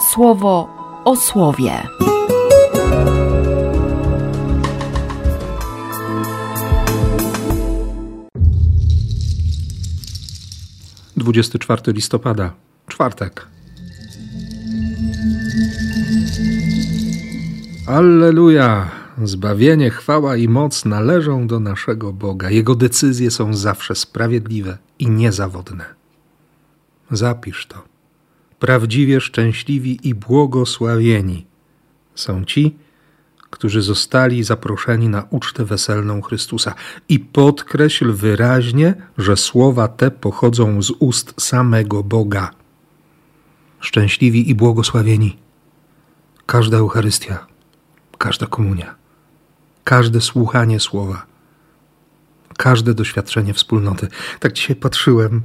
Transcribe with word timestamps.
słowo 0.00 0.68
o 1.04 1.16
słowie. 1.16 1.72
Dwudziesty 11.16 11.58
czwarty 11.58 11.92
listopada, 11.92 12.52
czwartek. 12.86 13.46
Alleluja! 17.86 18.90
Zbawienie, 19.24 19.90
chwała 19.90 20.36
i 20.36 20.48
moc 20.48 20.84
należą 20.84 21.46
do 21.46 21.60
naszego 21.60 22.12
Boga. 22.12 22.50
Jego 22.50 22.74
decyzje 22.74 23.30
są 23.30 23.54
zawsze 23.54 23.94
sprawiedliwe 23.94 24.78
i 24.98 25.10
niezawodne. 25.10 25.84
Zapisz 27.10 27.66
to. 27.66 27.97
Prawdziwie 28.58 29.20
szczęśliwi 29.20 30.08
i 30.08 30.14
błogosławieni 30.14 31.46
są 32.14 32.44
ci, 32.44 32.76
którzy 33.50 33.82
zostali 33.82 34.44
zaproszeni 34.44 35.08
na 35.08 35.26
ucztę 35.30 35.64
weselną 35.64 36.22
Chrystusa. 36.22 36.74
I 37.08 37.20
podkreśl 37.20 38.12
wyraźnie, 38.12 38.94
że 39.18 39.36
słowa 39.36 39.88
te 39.88 40.10
pochodzą 40.10 40.82
z 40.82 40.90
ust 40.90 41.34
samego 41.40 42.02
Boga. 42.02 42.50
Szczęśliwi 43.80 44.50
i 44.50 44.54
błogosławieni. 44.54 45.36
Każda 46.46 46.76
Eucharystia, 46.76 47.46
każda 48.18 48.46
komunia, 48.46 48.94
każde 49.84 50.20
słuchanie 50.20 50.80
słowa, 50.80 51.26
każde 52.56 52.94
doświadczenie 52.94 53.54
wspólnoty. 53.54 54.08
Tak 54.40 54.52
dzisiaj 54.52 54.76
patrzyłem 54.76 55.42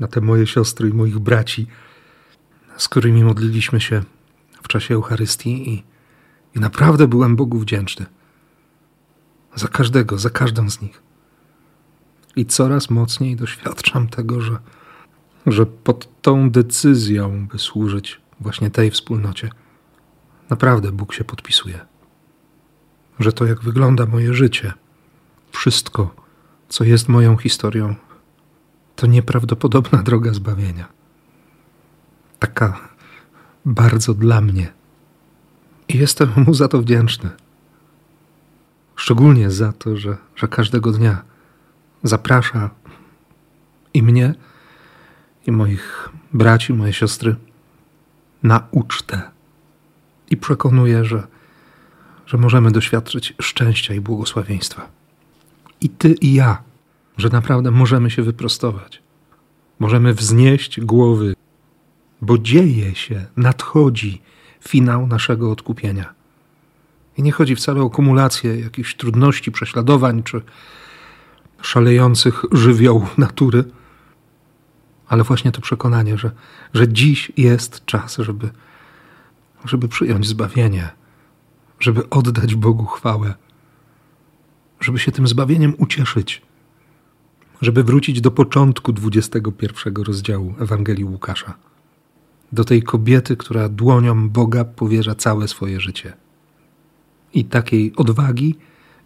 na 0.00 0.06
te 0.06 0.20
moje 0.20 0.46
siostry 0.46 0.88
i 0.88 0.92
moich 0.92 1.18
braci, 1.18 1.66
z 2.76 2.88
którymi 2.88 3.24
modliliśmy 3.24 3.80
się 3.80 4.02
w 4.62 4.68
czasie 4.68 4.94
Eucharystii 4.94 5.70
i, 5.70 5.84
i 6.56 6.60
naprawdę 6.60 7.08
byłem 7.08 7.36
Bogu 7.36 7.58
wdzięczny. 7.58 8.06
Za 9.54 9.68
każdego, 9.68 10.18
za 10.18 10.30
każdą 10.30 10.70
z 10.70 10.80
nich. 10.80 11.02
I 12.36 12.46
coraz 12.46 12.90
mocniej 12.90 13.36
doświadczam 13.36 14.08
tego, 14.08 14.40
że, 14.40 14.58
że 15.46 15.66
pod 15.66 16.22
tą 16.22 16.50
decyzją, 16.50 17.46
by 17.46 17.58
służyć 17.58 18.20
właśnie 18.40 18.70
tej 18.70 18.90
wspólnocie, 18.90 19.50
naprawdę 20.50 20.92
Bóg 20.92 21.14
się 21.14 21.24
podpisuje. 21.24 21.80
Że 23.18 23.32
to, 23.32 23.46
jak 23.46 23.62
wygląda 23.62 24.06
moje 24.06 24.34
życie, 24.34 24.72
wszystko, 25.50 26.14
co 26.68 26.84
jest 26.84 27.08
moją 27.08 27.36
historią, 27.36 27.94
to 28.96 29.06
nieprawdopodobna 29.06 30.02
droga 30.02 30.32
zbawienia. 30.32 30.88
Taka 32.38 32.78
bardzo 33.64 34.14
dla 34.14 34.40
mnie. 34.40 34.72
I 35.88 35.98
jestem 35.98 36.32
mu 36.36 36.54
za 36.54 36.68
to 36.68 36.78
wdzięczny. 36.78 37.30
Szczególnie 38.96 39.50
za 39.50 39.72
to, 39.72 39.96
że, 39.96 40.16
że 40.36 40.48
każdego 40.48 40.92
dnia 40.92 41.22
zaprasza 42.02 42.70
i 43.94 44.02
mnie, 44.02 44.34
i 45.46 45.52
moich 45.52 46.08
braci, 46.32 46.72
moje 46.74 46.92
siostry 46.92 47.36
na 48.42 48.66
ucztę. 48.70 49.22
I 50.30 50.36
przekonuje, 50.36 51.04
że, 51.04 51.26
że 52.26 52.38
możemy 52.38 52.70
doświadczyć 52.70 53.34
szczęścia 53.40 53.94
i 53.94 54.00
błogosławieństwa. 54.00 54.88
I 55.80 55.88
ty, 55.88 56.12
i 56.12 56.34
ja 56.34 56.62
że 57.16 57.28
naprawdę 57.28 57.70
możemy 57.70 58.10
się 58.10 58.22
wyprostować. 58.22 59.02
Możemy 59.78 60.14
wznieść 60.14 60.80
głowy, 60.80 61.34
bo 62.22 62.38
dzieje 62.38 62.94
się, 62.94 63.26
nadchodzi 63.36 64.22
finał 64.60 65.06
naszego 65.06 65.50
odkupienia. 65.50 66.14
I 67.16 67.22
nie 67.22 67.32
chodzi 67.32 67.56
wcale 67.56 67.82
o 67.82 67.90
kumulację 67.90 68.60
jakichś 68.60 68.94
trudności, 68.94 69.52
prześladowań 69.52 70.22
czy 70.22 70.42
szalejących 71.62 72.42
żywiołów 72.52 73.18
natury, 73.18 73.64
ale 75.08 75.24
właśnie 75.24 75.52
to 75.52 75.60
przekonanie, 75.60 76.18
że, 76.18 76.30
że 76.74 76.88
dziś 76.88 77.32
jest 77.36 77.84
czas, 77.84 78.16
żeby, 78.16 78.50
żeby 79.64 79.88
przyjąć 79.88 80.26
zbawienie, 80.26 80.88
żeby 81.80 82.10
oddać 82.10 82.54
Bogu 82.54 82.84
chwałę, 82.84 83.34
żeby 84.80 84.98
się 84.98 85.12
tym 85.12 85.28
zbawieniem 85.28 85.74
ucieszyć 85.78 86.42
żeby 87.64 87.84
wrócić 87.84 88.20
do 88.20 88.30
początku 88.30 88.92
21 88.92 89.94
rozdziału 90.02 90.54
Ewangelii 90.60 91.04
Łukasza. 91.04 91.54
Do 92.52 92.64
tej 92.64 92.82
kobiety, 92.82 93.36
która 93.36 93.68
dłonią 93.68 94.28
Boga 94.28 94.64
powierza 94.64 95.14
całe 95.14 95.48
swoje 95.48 95.80
życie. 95.80 96.12
I 97.34 97.44
takiej 97.44 97.92
odwagi 97.96 98.54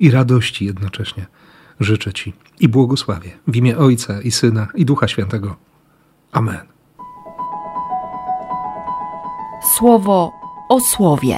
i 0.00 0.10
radości 0.10 0.64
jednocześnie 0.64 1.26
życzę 1.80 2.12
Ci 2.12 2.32
i 2.60 2.68
błogosławię 2.68 3.30
w 3.46 3.56
imię 3.56 3.78
Ojca 3.78 4.22
i 4.22 4.30
Syna 4.30 4.68
i 4.74 4.84
Ducha 4.84 5.08
Świętego. 5.08 5.56
Amen. 6.32 6.66
Słowo 9.76 10.32
o 10.68 10.80
słowie. 10.80 11.36